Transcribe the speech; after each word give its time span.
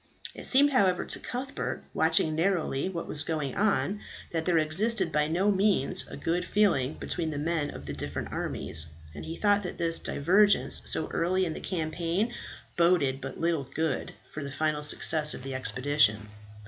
It 0.33 0.47
seemed, 0.47 0.71
however, 0.71 1.05
to 1.05 1.19
Cuthbert, 1.19 1.83
watching 1.93 2.33
narrowly 2.33 2.89
what 2.89 3.07
was 3.07 3.21
going 3.21 3.53
on, 3.53 4.01
that 4.31 4.45
there 4.45 4.57
existed 4.57 5.11
by 5.11 5.27
no 5.27 5.51
means 5.51 6.07
a 6.07 6.17
good 6.17 6.43
feeling 6.43 6.95
between 6.95 7.29
the 7.29 7.37
men 7.37 7.69
of 7.69 7.85
the 7.85 7.93
different 7.93 8.31
armies; 8.31 8.87
and 9.13 9.25
he 9.25 9.35
thought 9.37 9.61
that 9.61 9.77
this 9.77 9.99
divergence 9.99 10.81
so 10.85 11.07
early 11.09 11.45
in 11.45 11.53
the 11.53 11.59
campaign 11.59 12.33
boded 12.77 13.21
but 13.21 13.39
little 13.39 13.69
good 13.75 14.13
for 14.31 14.43
the 14.43 14.51
final 14.51 14.81
success 14.81 15.35
of 15.35 15.43
the 15.43 15.53
expedition. 15.53 16.29